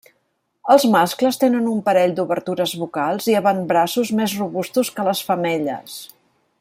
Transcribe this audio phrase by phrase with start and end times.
[0.75, 6.01] Els mascles tenen un parell d'obertures vocals i avantbraços més robustos que les femelles.